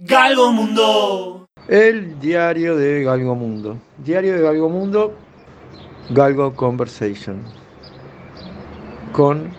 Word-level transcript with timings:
Galgo 0.00 0.52
Mundo. 0.52 1.48
El 1.66 2.20
diario 2.20 2.76
de 2.76 3.02
Galgo 3.02 3.34
Mundo. 3.34 3.80
Diario 3.96 4.36
de 4.36 4.42
Galgo 4.42 4.68
Mundo, 4.68 5.18
Galgo 6.10 6.54
Conversation. 6.54 7.42
Con 9.10 9.52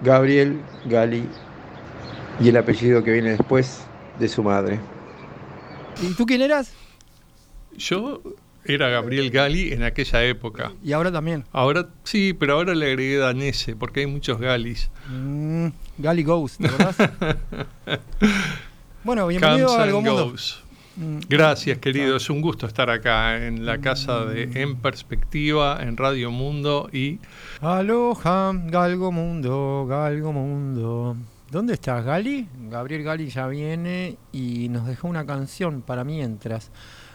Gabriel 0.00 0.60
Gali 0.86 1.28
y 2.40 2.48
el 2.48 2.56
apellido 2.56 3.04
que 3.04 3.12
viene 3.12 3.30
después 3.30 3.86
de 4.18 4.26
su 4.26 4.42
madre. 4.42 4.80
¿Y 6.02 6.12
tú 6.14 6.26
quién 6.26 6.42
eras? 6.42 6.74
Yo 7.76 8.20
era 8.64 8.88
Gabriel 8.88 9.30
Gali 9.30 9.72
en 9.72 9.84
aquella 9.84 10.24
época. 10.24 10.72
Y 10.82 10.90
ahora 10.90 11.12
también. 11.12 11.44
Ahora 11.52 11.88
sí, 12.02 12.32
pero 12.32 12.54
ahora 12.54 12.74
le 12.74 12.86
agregué 12.86 13.18
Danese 13.18 13.76
porque 13.76 14.00
hay 14.00 14.06
muchos 14.06 14.40
Galis. 14.40 14.90
Mm, 15.08 15.68
Gali 15.98 16.24
Ghost, 16.24 16.58
¿verdad? 16.58 17.12
bueno, 19.04 19.26
bienvenido 19.26 19.66
Comes 19.66 19.80
a 19.80 19.82
Algo 19.84 20.02
Mundo. 20.02 20.34
Gracias, 21.28 21.78
querido. 21.78 22.16
Es 22.16 22.28
un 22.28 22.40
gusto 22.40 22.66
estar 22.66 22.90
acá 22.90 23.46
en 23.46 23.64
la 23.64 23.78
casa 23.80 24.24
de 24.26 24.50
En 24.54 24.76
Perspectiva, 24.76 25.78
en 25.80 25.96
Radio 25.96 26.30
Mundo 26.30 26.88
y 26.92 27.18
Aloha, 27.60 28.52
Galgo 28.66 29.10
Mundo, 29.10 29.86
Galgo 29.88 30.32
Mundo. 30.32 31.16
¿Dónde 31.50 31.74
estás, 31.74 32.04
Gali? 32.04 32.48
Gabriel 32.70 33.02
Gali 33.02 33.28
ya 33.28 33.46
viene 33.46 34.16
y 34.32 34.68
nos 34.68 34.86
dejó 34.86 35.08
una 35.08 35.26
canción 35.26 35.82
para 35.82 36.04
mientras. 36.04 36.70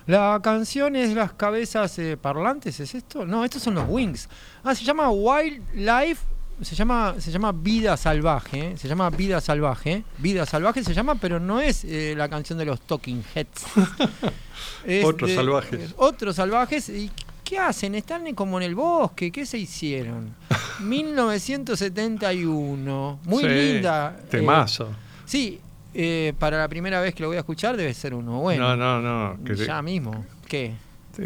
La 0.07 0.39
canción 0.41 0.95
es 0.95 1.13
Las 1.13 1.33
Cabezas 1.33 1.99
eh, 1.99 2.17
Parlantes, 2.17 2.79
¿es 2.79 2.95
esto? 2.95 3.25
No, 3.25 3.43
estos 3.43 3.61
son 3.61 3.75
los 3.75 3.85
Wings. 3.87 4.29
Ah, 4.63 4.73
se 4.73 4.85
llama 4.85 5.09
Wildlife, 5.09 6.21
se 6.61 6.75
llama, 6.75 7.15
se 7.19 7.31
llama 7.31 7.51
Vida 7.51 7.97
Salvaje, 7.97 8.71
¿eh? 8.71 8.77
se 8.77 8.87
llama 8.87 9.09
Vida 9.09 9.41
Salvaje. 9.41 10.03
Vida 10.17 10.45
Salvaje 10.45 10.83
se 10.83 10.93
llama, 10.93 11.15
pero 11.15 11.39
no 11.39 11.59
es 11.59 11.83
eh, 11.85 12.13
la 12.17 12.29
canción 12.29 12.57
de 12.59 12.65
los 12.65 12.81
Talking 12.81 13.23
Heads. 13.35 13.65
Otros 15.03 15.29
de- 15.29 15.35
salvajes. 15.35 15.93
Otros 15.97 16.35
salvajes. 16.35 16.89
¿Y 16.89 17.11
qué 17.43 17.59
hacen? 17.59 17.95
Están 17.95 18.33
como 18.33 18.57
en 18.57 18.63
el 18.63 18.75
bosque. 18.75 19.31
¿Qué 19.31 19.45
se 19.45 19.57
hicieron? 19.57 20.33
1971. 20.81 23.19
Muy 23.25 23.43
Sí, 23.43 23.49
linda. 23.49 24.17
eh, 24.19 24.23
Temazo. 24.29 24.89
sí, 25.25 25.59
eh, 25.93 26.33
para 26.37 26.57
la 26.57 26.67
primera 26.67 26.99
vez 27.01 27.13
que 27.15 27.23
lo 27.23 27.29
voy 27.29 27.37
a 27.37 27.41
escuchar 27.41 27.77
debe 27.77 27.93
ser 27.93 28.13
uno 28.13 28.39
bueno. 28.39 28.75
no, 28.75 29.01
no, 29.01 29.33
no. 29.35 29.43
Que, 29.43 29.55
ya 29.55 29.81
mismo. 29.81 30.25
¿Qué? 30.47 30.73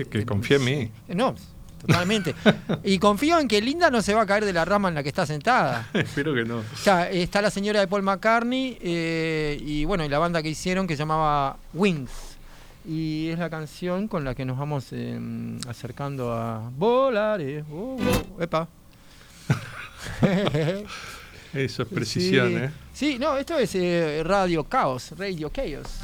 que 0.10 0.26
confíe 0.26 0.56
en 0.58 0.64
mí. 0.64 0.72
Eh, 1.10 1.16
No, 1.16 1.36
totalmente. 1.82 2.36
y 2.84 2.98
confío 3.00 3.40
en 3.40 3.48
que 3.48 3.62
Linda 3.62 3.90
no 3.90 4.02
se 4.02 4.14
va 4.14 4.22
a 4.22 4.26
caer 4.26 4.46
de 4.46 4.54
la 4.54 4.64
rama 4.66 4.90
en 4.90 4.96
la 4.96 5.04
que 5.04 5.10
está 5.10 5.26
sentada. 5.26 5.90
Espero 5.94 6.34
que 6.34 6.44
no. 6.44 6.58
O 6.60 6.78
sea, 6.82 7.10
está 7.10 7.42
la 7.42 7.50
señora 7.52 7.80
de 7.80 7.88
Paul 7.88 8.04
McCartney 8.04 8.78
eh, 8.82 9.58
y 9.62 9.86
bueno, 9.86 10.06
y 10.06 10.10
la 10.10 10.20
banda 10.20 10.42
que 10.42 10.50
hicieron 10.50 10.88
que 10.88 10.96
se 10.96 11.00
llamaba 11.00 11.58
Wings. 11.74 12.12
Y 12.88 13.30
es 13.30 13.38
la 13.38 13.50
canción 13.50 14.08
con 14.08 14.24
la 14.24 14.34
que 14.34 14.44
nos 14.44 14.58
vamos 14.58 14.88
eh, 14.92 15.20
acercando 15.68 16.34
a 16.34 16.70
volar. 16.76 17.40
eh. 17.42 17.64
Oh, 17.72 17.98
oh, 18.00 18.42
epa. 18.42 18.68
Eso 21.54 21.84
es 21.84 21.90
precisión, 21.90 22.48
sí. 22.50 22.56
¿eh? 22.56 22.72
Sí, 22.94 23.18
no, 23.20 23.36
esto 23.36 23.58
es 23.58 23.76
eh, 23.76 24.22
Radio 24.24 24.66
Chaos, 24.70 25.12
Radio 25.18 25.50
Chaos. 25.50 26.00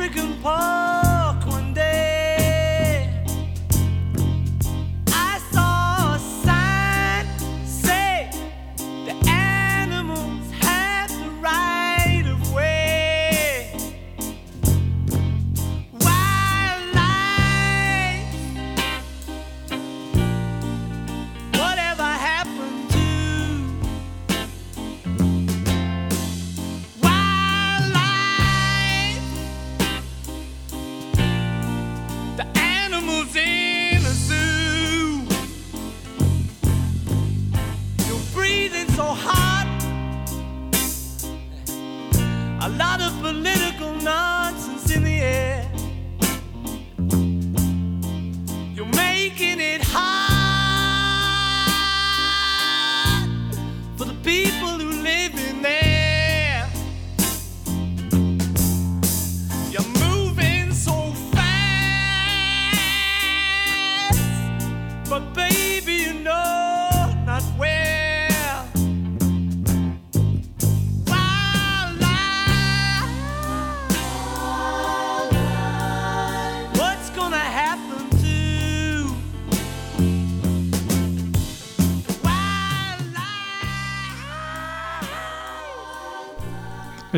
African 0.00 0.32
pie. 0.42 0.89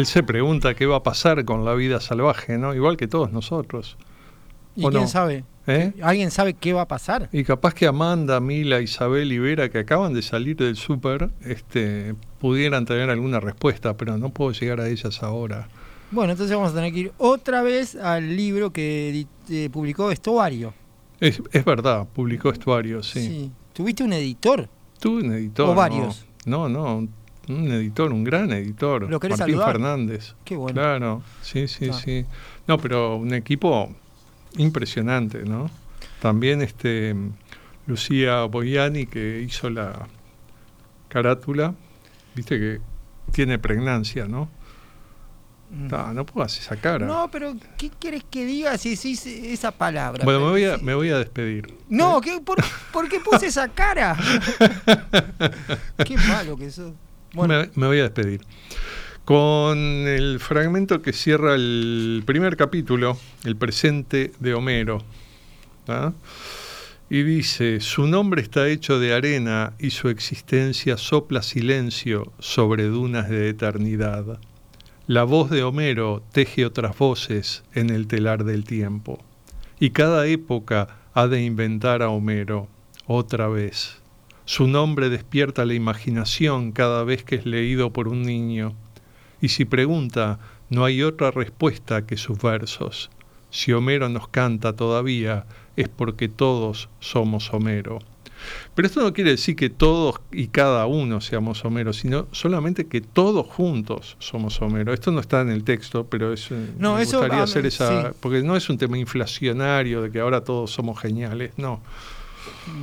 Él 0.02 0.06
se 0.06 0.24
pregunta 0.24 0.74
qué 0.74 0.84
va 0.84 0.96
a 0.96 1.02
pasar 1.04 1.44
con 1.44 1.64
la 1.64 1.74
vida 1.74 2.00
salvaje, 2.00 2.58
¿no? 2.58 2.74
Igual 2.74 2.96
que 2.96 3.06
todos 3.06 3.30
nosotros. 3.30 3.96
¿Y 4.74 4.84
¿O 4.84 4.90
quién 4.90 5.02
no? 5.02 5.08
sabe? 5.08 5.44
¿eh? 5.68 5.92
¿Alguien 6.02 6.32
sabe 6.32 6.54
qué 6.54 6.72
va 6.72 6.80
a 6.80 6.88
pasar? 6.88 7.28
Y 7.30 7.44
capaz 7.44 7.72
que 7.72 7.86
Amanda, 7.86 8.40
Mila, 8.40 8.80
Isabel 8.80 9.30
y 9.30 9.38
Vera, 9.38 9.68
que 9.68 9.78
acaban 9.78 10.12
de 10.12 10.22
salir 10.22 10.56
del 10.56 10.74
súper, 10.74 11.30
este, 11.42 12.16
pudieran 12.40 12.84
tener 12.84 13.10
alguna 13.10 13.38
respuesta, 13.38 13.96
pero 13.96 14.18
no 14.18 14.30
puedo 14.30 14.50
llegar 14.50 14.80
a 14.80 14.88
ellas 14.88 15.22
ahora. 15.22 15.68
Bueno, 16.10 16.32
entonces 16.32 16.56
vamos 16.56 16.72
a 16.72 16.74
tener 16.74 16.92
que 16.92 16.98
ir 16.98 17.12
otra 17.19 17.62
vez 17.62 17.94
al 17.94 18.34
libro 18.34 18.72
que 18.72 19.28
eh, 19.50 19.70
publicó 19.70 20.10
Estuario. 20.10 20.75
Es, 21.20 21.40
es 21.52 21.64
verdad, 21.64 22.08
publicó 22.12 22.50
Estuario, 22.50 23.05
sí. 23.05 23.52
¿Tuviste 23.72 24.02
un 24.02 24.14
editor? 24.14 24.69
Tú, 24.98 25.19
un 25.19 25.32
editor. 25.32 25.66
¿O 25.66 25.69
¿no? 25.69 25.76
varios? 25.76 26.26
No, 26.44 26.69
no, 26.69 27.06
un, 27.49 27.71
editor, 27.73 28.12
un 28.12 28.25
gran 28.25 28.50
editor. 28.53 29.09
¿Lo 29.11 29.19
querés 29.21 29.39
Martín 29.39 29.55
saludar? 29.56 29.73
Fernández. 29.73 30.35
Qué 30.44 30.56
bueno. 30.56 30.75
Claro, 30.81 31.23
sí, 31.43 31.67
sí, 31.69 31.89
Ah. 31.91 31.94
sí. 31.94 32.25
No, 32.67 32.79
pero 32.79 33.17
un 33.17 33.35
equipo 33.35 33.93
impresionante, 34.56 35.44
¿no? 35.44 35.71
También 36.21 36.62
este 36.62 37.15
Lucía 37.87 38.44
Boiani 38.44 39.06
que 39.06 39.41
hizo 39.41 39.69
la 39.71 40.06
carátula, 41.09 41.75
viste 42.35 42.59
que 42.59 42.81
tiene 43.33 43.59
pregnancia, 43.59 44.27
¿no? 44.27 44.49
Ta, 45.89 46.12
no 46.12 46.27
puedo 46.27 46.44
hacer 46.44 46.62
esa 46.62 46.77
cara. 46.77 47.06
Mm. 47.06 47.09
No, 47.09 47.31
pero 47.31 47.55
¿qué 47.79 47.91
quieres 47.99 48.23
que 48.31 48.44
diga 48.44 48.77
si 48.77 48.91
decís 48.91 49.25
esa 49.27 49.71
palabra? 49.73 50.23
bueno, 50.23 50.41
me 50.41 50.47
voy, 50.50 50.65
a, 50.65 50.77
Sí. 50.79 50.85
me 50.85 50.94
voy 50.94 51.09
a 51.09 51.17
despedir. 51.19 51.75
No, 51.89 52.21
¿qué, 52.21 52.41
por, 52.44 52.59
por 52.93 53.09
qué 53.09 53.21
puse 53.21 53.47
esa 53.47 53.69
cara? 53.69 54.15
qué 56.05 56.17
malo 56.29 56.56
que 56.56 56.71
sos. 56.71 56.93
Bueno, 57.34 57.64
Me, 57.76 57.87
voy 57.87 57.99
a 58.00 58.02
despedir. 58.02 58.43
con 59.25 59.79
el 59.79 60.38
fragmento 60.38 61.00
que 61.00 61.14
cierra 61.14 61.55
el 61.55 62.23
primer 62.26 62.56
capítulo, 62.58 63.17
el 63.44 63.56
presente 63.56 64.32
de 64.38 64.52
Homero. 64.52 65.02
¿ah? 65.88 66.12
Y 67.08 67.23
dice, 67.23 67.81
su 67.81 68.06
nombre 68.06 68.43
está 68.43 68.69
hecho 68.69 68.99
de 68.99 69.14
arena 69.14 69.73
y 69.79 69.90
su 69.90 70.11
existencia 70.11 70.99
sopla 70.99 71.43
silencio 71.43 72.32
sobre 72.38 72.84
dunas 72.84 73.31
de 73.31 73.49
eternidad. 73.49 74.38
La 75.06 75.25
voz 75.25 75.49
de 75.49 75.62
Homero 75.62 76.23
teje 76.32 76.67
otras 76.67 76.99
voces 76.99 77.64
en 77.75 77.88
el 77.88 78.08
telar 78.08 78.44
del 78.44 78.64
tiempo. 78.64 79.25
Y 79.81 79.90
cada 79.90 80.26
época 80.26 80.99
ha 81.14 81.29
de 81.29 81.43
inventar 81.43 82.02
a 82.02 82.11
Homero 82.11 82.69
otra 83.06 83.49
vez. 83.49 84.01
Su 84.44 84.67
nombre 84.67 85.09
despierta 85.09 85.65
la 85.65 85.75
imaginación 85.75 86.73
cada 86.73 87.05
vez 87.05 87.23
que 87.25 87.37
es 87.37 87.47
leído 87.47 87.93
por 87.93 88.09
un 88.09 88.23
niño. 88.23 88.75
Y 89.41 89.49
si 89.49 89.65
pregunta, 89.65 90.39
no 90.69 90.85
hay 90.85 91.03
otra 91.03 91.31
respuesta 91.31 92.06
que 92.06 92.17
sus 92.17 92.41
versos. 92.41 93.11
Si 93.50 93.73
Homero 93.73 94.09
nos 94.09 94.29
canta 94.29 94.73
todavía, 94.75 95.47
es 95.77 95.89
porque 95.89 96.29
todos 96.29 96.89
somos 97.00 97.53
Homero. 97.53 97.99
Pero 98.75 98.87
esto 98.87 99.03
no 99.03 99.12
quiere 99.12 99.31
decir 99.31 99.55
que 99.55 99.71
todos 99.71 100.21
y 100.33 100.49
cada 100.49 100.87
uno 100.87 101.21
seamos 101.21 101.65
Homero, 101.65 101.93
sino 101.93 102.27
solamente 102.33 102.87
que 102.87 103.00
todos 103.00 103.47
juntos 103.47 104.17
somos 104.19 104.61
Homero. 104.61 104.93
Esto 104.93 105.12
no 105.12 105.21
está 105.21 105.43
en 105.43 105.50
el 105.50 105.65
texto, 105.65 106.06
pero 106.06 106.33
es, 106.33 106.50
eh, 106.50 106.71
No, 106.79 106.97
me 106.97 107.03
eso, 107.03 107.19
gustaría 107.19 107.41
ah, 107.41 107.44
hacer 107.44 107.67
esa, 107.67 108.11
sí. 108.11 108.17
porque 108.21 108.43
no 108.43 108.56
es 108.56 108.69
un 108.69 108.79
tema 108.79 108.99
inflacionario 108.99 110.03
de 110.03 110.11
que 110.11 110.21
ahora 110.21 110.43
todos 110.43 110.71
somos 110.71 110.99
geniales, 111.00 111.53
no. 111.56 111.81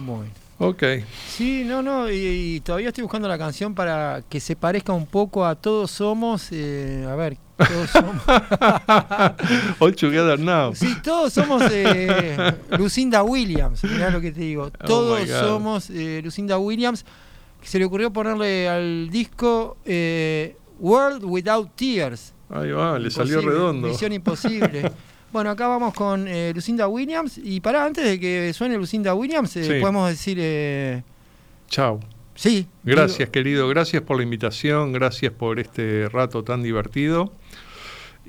Bueno. 0.06 0.32
Ok. 0.62 0.84
Sí, 1.30 1.64
no, 1.66 1.82
no, 1.82 2.10
y, 2.10 2.16
y 2.56 2.60
todavía 2.60 2.90
estoy 2.90 3.04
buscando 3.04 3.28
la 3.30 3.38
canción 3.38 3.74
para 3.74 4.22
que 4.28 4.40
se 4.42 4.56
parezca 4.58 4.92
un 4.92 5.06
poco 5.06 5.46
a 5.46 5.56
Todos 5.56 5.90
Somos. 5.92 6.50
eh, 6.52 7.08
a 7.10 7.16
ver, 7.16 7.38
Todos 7.58 7.90
Somos. 7.90 8.16
All 9.80 9.96
together 9.96 10.38
now. 10.40 10.76
Sí, 10.76 10.96
todos 11.04 11.34
somos 11.34 11.64
eh, 11.72 12.54
Lucinda 12.78 13.24
Williams, 13.24 13.84
mirá 13.86 14.10
lo 14.10 14.20
que 14.22 14.32
te 14.32 14.42
digo. 14.42 14.64
Oh 14.66 14.86
Todos 14.86 15.20
God. 15.28 15.40
somos 15.40 15.90
eh, 15.90 16.22
Lucinda 16.24 16.58
Williams. 16.58 17.06
Que 17.62 17.68
se 17.68 17.78
le 17.80 17.86
ocurrió 17.86 18.12
ponerle 18.14 18.70
al 18.70 19.10
disco 19.10 19.78
eh, 19.86 20.56
World 20.80 21.24
Without 21.26 21.70
Tears. 21.76 22.34
Ahí 22.50 22.72
va, 22.72 22.98
le 22.98 23.12
salió 23.12 23.42
redondo. 23.42 23.90
Misión 23.90 24.14
imposible. 24.14 24.92
bueno, 25.32 25.50
acá 25.52 25.68
vamos 25.68 25.94
con 25.94 26.28
eh, 26.28 26.52
Lucinda 26.56 26.88
Williams. 26.88 27.40
Y 27.44 27.60
para 27.60 27.86
antes 27.86 28.04
de 28.06 28.20
que 28.20 28.52
suene 28.54 28.78
Lucinda 28.78 29.14
Williams, 29.14 29.56
eh, 29.58 29.64
Sí. 29.64 29.80
podemos 29.82 30.10
decir. 30.10 30.38
eh, 30.40 31.04
Chao. 31.68 32.00
sí. 32.36 32.68
Gracias, 32.84 33.20
digo- 33.20 33.32
querido. 33.32 33.68
Gracias 33.68 34.02
por 34.04 34.18
la 34.18 34.24
invitación. 34.24 34.92
Gracias 34.94 35.32
por 35.34 35.60
este 35.60 36.10
rato 36.10 36.44
tan 36.44 36.64
divertido. 36.64 37.32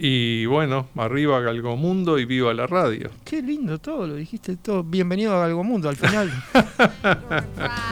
Y 0.03 0.47
bueno, 0.47 0.89
arriba 0.97 1.41
Galgomundo 1.41 2.19
y 2.19 2.25
viva 2.25 2.55
la 2.55 2.67
radio. 2.67 3.11
Qué 3.25 3.43
lindo 3.43 3.79
todo, 3.79 4.07
lo 4.07 4.15
dijiste 4.15 4.57
todo. 4.57 4.83
Bienvenido 4.83 5.35
a 5.35 5.45
Algo 5.45 5.63
Mundo 5.63 5.89
al 5.91 5.97
final. 5.97 6.31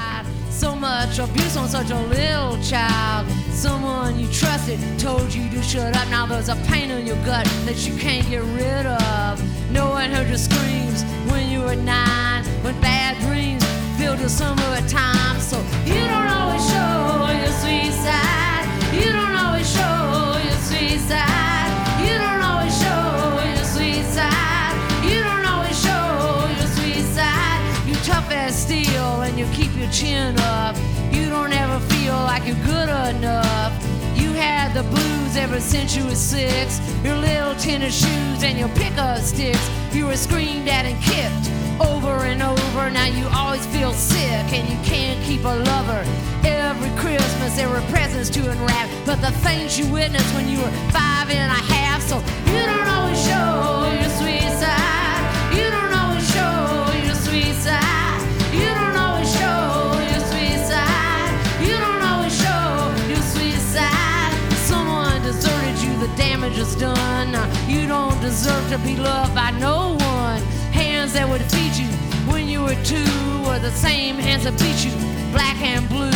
Much 0.99 1.21
abuse 1.21 1.57
on 1.57 1.69
such 1.69 1.91
a 1.91 2.01
little 2.09 2.61
child. 2.61 3.25
Someone 3.53 4.19
you 4.19 4.27
trusted 4.33 4.81
told 4.99 5.33
you 5.33 5.49
to 5.51 5.63
shut 5.63 5.97
up. 5.97 6.09
Now 6.09 6.27
there's 6.27 6.49
a 6.49 6.57
pain 6.67 6.91
in 6.91 7.07
your 7.07 7.15
gut 7.25 7.47
that 7.67 7.87
you 7.87 7.97
can't 7.97 8.29
get 8.29 8.43
rid 8.43 8.85
of. 8.85 9.41
No 9.71 9.91
one 9.91 10.11
heard 10.11 10.27
your 10.27 10.37
screams 10.37 11.05
when 11.31 11.51
you 11.51 11.61
were 11.61 11.77
nine. 11.77 12.43
When 12.65 12.75
bad 12.81 13.17
dreams 13.21 13.65
filled 13.97 14.19
your 14.19 14.29
summertime. 14.29 15.39
So 15.39 15.59
you 15.87 16.03
don't 16.03 16.31
always 16.35 16.67
show 16.67 17.31
your 17.31 17.55
sweet 17.63 17.95
side. 17.95 18.67
You 18.93 19.13
don't 19.13 19.37
always 19.39 19.71
show 19.71 20.35
your 20.43 20.59
sweet 20.67 20.99
side. 20.99 21.71
You 22.03 22.19
don't 22.19 22.43
always 22.43 22.75
show 22.75 23.39
your 23.55 23.65
sweet 23.71 24.05
side. 24.05 24.75
You 25.07 25.23
don't 25.23 25.47
always 25.47 25.79
show 25.81 26.51
your 26.59 26.67
sweet 26.75 27.07
side. 27.15 27.87
You 27.87 27.95
tough 28.03 28.29
as 28.33 28.61
steel 28.61 29.23
and 29.23 29.39
you 29.39 29.47
keep 29.53 29.73
your 29.77 29.91
chin 29.93 30.37
up. 30.41 30.75
You're 32.49 32.65
good 32.65 32.89
enough. 32.89 33.73
You 34.17 34.33
had 34.33 34.73
the 34.73 34.83
blues 34.83 35.37
ever 35.37 35.61
since 35.61 35.95
you 35.95 36.05
were 36.05 36.15
six. 36.15 36.81
Your 37.05 37.17
little 37.17 37.55
tennis 37.57 37.95
shoes 37.95 38.43
and 38.43 38.59
your 38.59 38.71
pickup 38.71 39.19
sticks. 39.19 39.69
You 39.93 40.07
were 40.07 40.17
screamed 40.17 40.67
at 40.67 40.87
and 40.87 40.99
kicked 41.03 41.47
over 41.79 42.25
and 42.25 42.43
over. 42.43 42.91
Now 42.91 43.05
you 43.05 43.29
always 43.37 43.67
feel 43.67 43.93
sick 43.93 44.47
and 44.57 44.67
you 44.67 44.79
can't 44.83 45.23
keep 45.25 45.45
a 45.45 45.57
lover. 45.73 46.03
Every 46.43 46.91
Christmas 46.99 47.55
there 47.55 47.69
were 47.69 47.85
presents 47.93 48.31
to 48.31 48.51
unwrap, 48.51 48.89
but 49.05 49.21
the 49.21 49.33
things 49.45 49.79
you 49.79 49.87
witnessed 49.93 50.35
when 50.35 50.49
you 50.49 50.59
were 50.59 50.73
five 50.91 51.29
and 51.29 51.53
a 51.53 51.63
half. 51.75 52.01
So 52.01 52.17
you 52.51 52.65
don't 52.65 52.89
always 52.89 53.21
show 53.29 53.93
your 54.01 54.11
sweet 54.17 54.28
is 66.69 66.77
done. 66.77 67.33
You 67.69 67.87
don't 67.87 68.21
deserve 68.21 68.69
to 68.71 68.79
be 68.79 68.97
loved 68.97 69.35
by 69.35 69.51
no 69.53 69.97
one. 70.01 70.43
Hands 70.73 71.13
that 71.13 71.29
would 71.29 71.43
feed 71.53 71.75
you 71.77 71.91
when 72.31 72.49
you 72.49 72.63
were 72.63 72.79
two 72.85 73.13
were 73.47 73.59
the 73.59 73.71
same 73.71 74.17
hands 74.17 74.45
that 74.45 74.59
beat 74.59 74.81
you, 74.85 74.93
black 75.33 75.59
and 75.63 75.89
blue. 75.89 76.11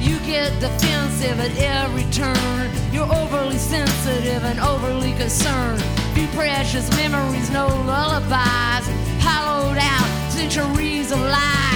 You 0.00 0.18
get 0.20 0.50
defensive 0.60 1.38
at 1.40 1.52
every 1.58 2.04
turn. 2.10 2.70
You're 2.92 3.12
overly 3.12 3.58
sensitive 3.58 4.44
and 4.44 4.58
overly 4.60 5.12
concerned. 5.14 5.82
Few 6.14 6.28
precious 6.28 6.88
memories, 6.96 7.50
no 7.50 7.66
lullabies. 7.66 8.86
Hollowed 9.20 9.78
out 9.78 10.08
centuries 10.32 11.12
of 11.12 11.20
lies. 11.20 11.75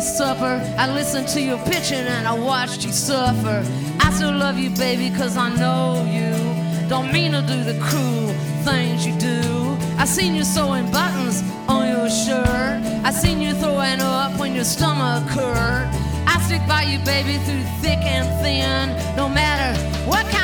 Me 0.00 0.06
supper. 0.06 0.60
I 0.78 0.90
listened 0.92 1.28
to 1.28 1.40
your 1.40 1.58
pitching 1.64 2.06
and 2.16 2.26
I 2.26 2.32
watched 2.32 2.84
you 2.84 2.92
suffer. 2.92 3.62
I 4.00 4.10
still 4.12 4.32
love 4.32 4.58
you, 4.58 4.70
baby, 4.70 5.14
cause 5.16 5.36
I 5.36 5.48
know 5.54 6.04
you. 6.16 6.32
Don't 6.88 7.12
mean 7.12 7.32
to 7.32 7.42
do 7.42 7.62
the 7.64 7.78
cruel 7.80 8.32
things 8.64 9.06
you 9.06 9.14
do. 9.18 9.76
I 9.98 10.04
seen 10.06 10.34
you 10.34 10.44
sewing 10.44 10.90
buttons 10.90 11.42
on 11.68 11.88
your 11.88 12.08
shirt. 12.08 12.80
I 13.04 13.10
seen 13.10 13.40
you 13.40 13.52
throwing 13.54 14.00
up 14.00 14.38
when 14.40 14.54
your 14.54 14.64
stomach 14.64 15.28
hurt. 15.28 15.88
I 16.26 16.40
stick 16.46 16.62
by 16.66 16.82
you, 16.82 16.98
baby, 17.04 17.36
through 17.44 17.64
thick 17.82 18.00
and 18.16 18.26
thin. 18.42 19.16
No 19.16 19.28
matter 19.28 19.78
what 20.08 20.24
kind 20.30 20.39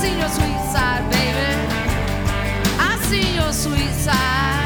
seen 0.00 0.18
your 0.18 0.28
sweet 0.28 0.62
side, 0.72 1.02
baby. 1.10 1.50
I 2.78 2.96
seen 3.08 3.34
your 3.34 3.52
sweet 3.52 3.92
side. 3.94 4.57